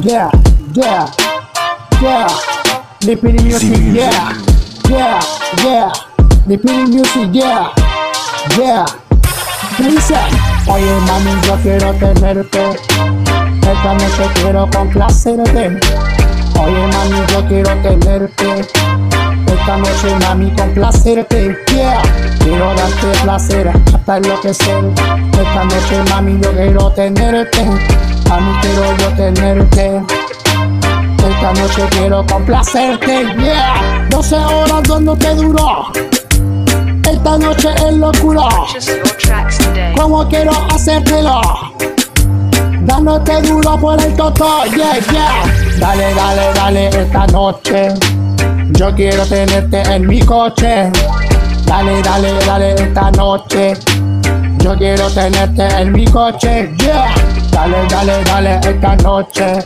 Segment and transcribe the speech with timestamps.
[0.00, 0.30] yeah,
[0.74, 1.06] yeah,
[2.00, 2.28] yeah.
[3.02, 4.32] Lipini music, yeah,
[4.88, 5.20] yeah,
[5.64, 5.92] yeah.
[6.46, 7.68] Lipini music, yeah,
[8.56, 8.86] yeah.
[9.76, 10.14] ¿Qué dice?
[10.68, 12.70] Oye mami, yo quiero tenerte.
[13.62, 15.80] Esta noche quiero complacerte.
[16.60, 18.60] Oye mami, yo quiero tenerte.
[19.46, 21.56] Esta noche mami complacerte.
[21.74, 22.02] Yeah.
[22.38, 24.84] Quiero darte placer hasta enloquecer.
[25.32, 27.66] Esta noche mami yo quiero tenerte.
[28.32, 30.02] Quiero yo tenerte.
[31.18, 33.26] Esta noche quiero complacerte.
[33.36, 34.06] Yeah.
[34.08, 35.92] 12 horas dándote duro.
[37.10, 38.48] Esta noche es locura.
[39.96, 41.42] ¿Cómo quiero hacértelo?
[42.80, 45.78] Dándote duro por el toto, yeah, yeah.
[45.78, 47.88] Dale, dale, dale esta noche.
[48.70, 50.90] Yo quiero tenerte en mi coche.
[51.66, 53.74] Dale, dale, dale esta noche.
[54.58, 57.31] Yo quiero tenerte en mi coche, yeah.
[57.52, 59.64] Dale, dale, dale esta noche.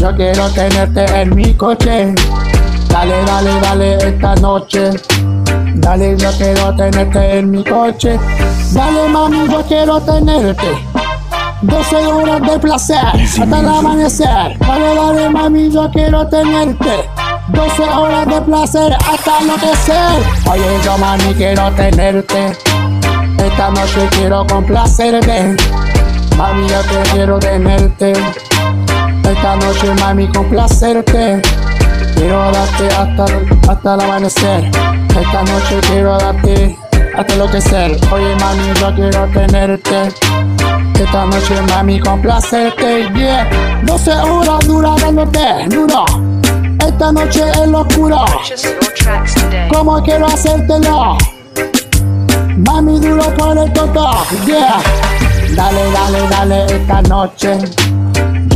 [0.00, 2.14] Yo quiero tenerte en mi coche.
[2.88, 4.90] Dale, dale, dale esta noche.
[5.76, 8.18] Dale, yo quiero tenerte en mi coche.
[8.72, 10.66] Dale, mami, yo quiero tenerte.
[11.62, 14.58] 12 horas de placer hasta el amanecer.
[14.58, 17.08] Dale, dale, mami, yo quiero tenerte.
[17.48, 20.50] 12 horas de placer hasta enloquecer.
[20.50, 22.56] Oye, yo, mami, quiero tenerte.
[23.38, 25.54] Esta noche quiero complacerte.
[26.36, 28.12] Mami, yo te quiero tenerte.
[28.12, 31.40] Esta noche, mami, complacerte.
[32.14, 33.24] Quiero darte hasta,
[33.70, 34.64] hasta el amanecer.
[35.08, 36.76] Esta noche quiero darte
[37.16, 37.96] hasta enloquecer.
[38.12, 40.08] Oye, mami, yo quiero tenerte.
[41.00, 43.08] Esta noche, mami, complacerte.
[43.14, 43.48] Yeah.
[43.84, 46.04] 12 horas dura dándote duro.
[46.80, 48.24] Esta noche es locura.
[49.72, 51.16] ¿Cómo quiero hacértelo?
[52.56, 54.80] Mami duro por el toto, yeah.
[55.54, 57.58] Dale, dale, dale esta noche.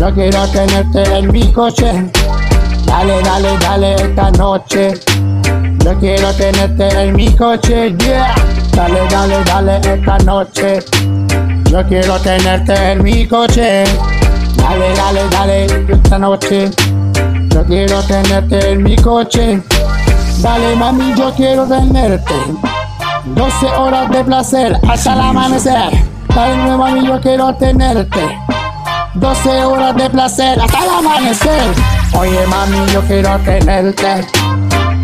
[0.00, 2.10] Yo quiero tenerte en mi coche.
[2.86, 4.94] Dale, dale, dale esta noche.
[5.84, 8.34] Yo quiero tenerte en mi coche, yeah.
[8.72, 10.80] Dale, dale, dale esta noche.
[11.70, 13.84] Yo quiero tenerte en mi coche.
[14.56, 16.70] Dale, dale, dale esta noche.
[17.50, 19.62] Yo quiero tenerte en mi coche.
[20.40, 22.34] Dale, mami, yo quiero tenerte.
[23.24, 26.07] 12 horas de placer hasta el amanecer.
[26.38, 28.38] Dale, mami, yo quiero tenerte.
[29.14, 31.74] 12 horas de placer hasta el amanecer.
[32.16, 34.24] Oye, mami, yo quiero tenerte.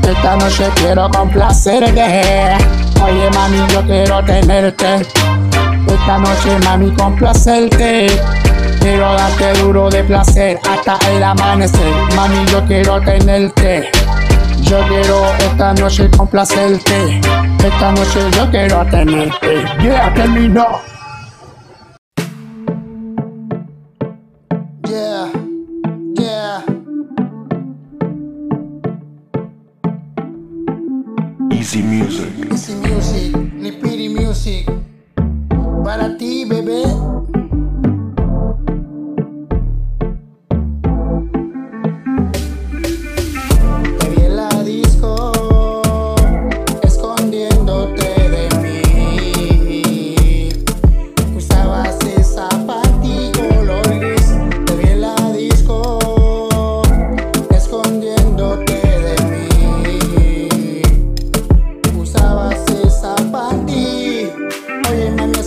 [0.09, 2.57] Esta noche quiero complacerte.
[3.03, 4.95] Oye, mami, yo quiero tenerte.
[5.89, 8.07] Esta noche, mami, complacerte.
[8.79, 11.95] Quiero darte duro de placer hasta el amanecer.
[12.15, 13.91] Mami, yo quiero tenerte.
[14.61, 17.21] Yo quiero esta noche complacerte.
[17.59, 19.65] Esta noche yo quiero tenerte.
[19.83, 20.94] Yeah, terminó.
[32.51, 34.67] Easy Music, Lipiri Music.
[35.85, 36.83] Para ti, bebé.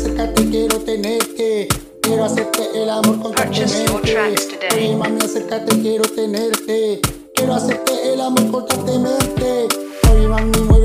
[0.07, 1.67] Acércate, quiero tenerte.
[2.01, 3.91] Quiero hacerte el amor constantemente.
[4.73, 7.01] Oye, mami, acércate, quiero tenerte.
[7.35, 9.67] Quiero hacerte el amor constantemente.
[10.09, 10.76] Oye, mami,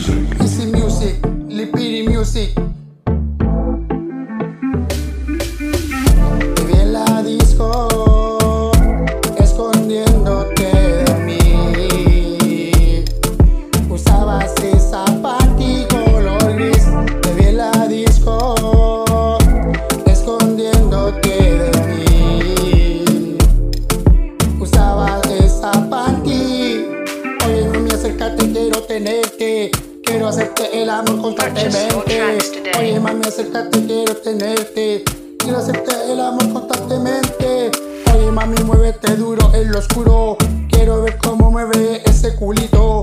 [0.00, 0.49] Music,
[30.30, 32.22] hacerte el amor constantemente.
[32.78, 35.04] Oye, mami, acércate, quiero tenerte.
[35.38, 37.70] Quiero hacerte el amor constantemente.
[38.14, 40.36] Oye, mami, muévete duro en lo oscuro.
[40.70, 42.99] Quiero ver cómo mueve ese culito.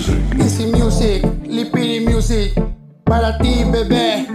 [0.00, 0.30] music.
[0.72, 2.52] Music, Lipini Music,
[3.04, 4.26] para ti, bebé.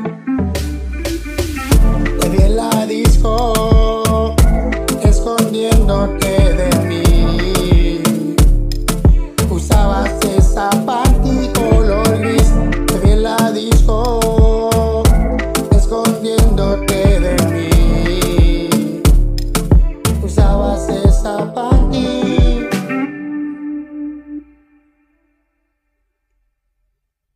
[2.19, 4.35] Te vi en la disco,
[5.03, 8.03] escondiéndote de mí.
[9.49, 12.51] Usabas esa parte color gris.
[12.87, 15.03] Te vi en la disco,
[15.71, 17.64] escondiéndote de mí.